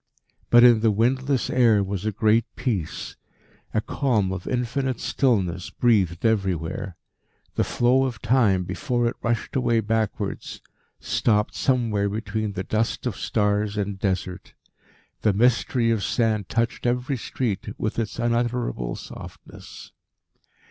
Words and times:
But 0.49 0.63
in 0.63 0.79
the 0.79 0.89
windless 0.89 1.47
air 1.51 1.83
was 1.83 2.07
a 2.07 2.11
great 2.11 2.45
peace. 2.55 3.17
A 3.71 3.81
calm 3.81 4.31
of 4.31 4.47
infinite 4.47 4.99
stillness 4.99 5.69
breathed 5.69 6.25
everywhere. 6.25 6.97
The 7.53 7.63
flow 7.63 8.05
of 8.05 8.19
Time, 8.19 8.63
before 8.63 9.05
it 9.05 9.15
rushed 9.21 9.55
away 9.55 9.79
backwards, 9.79 10.59
stopped 10.99 11.53
somewhere 11.53 12.09
between 12.09 12.53
the 12.53 12.63
dust 12.63 13.05
of 13.05 13.15
stars 13.15 13.77
and 13.77 13.99
Desert. 13.99 14.55
The 15.21 15.33
mystery 15.33 15.91
of 15.91 16.03
sand 16.03 16.49
touched 16.49 16.87
every 16.87 17.15
street 17.17 17.67
with 17.77 17.99
its 17.99 18.17
unutterable 18.17 18.95
softness. 18.95 19.91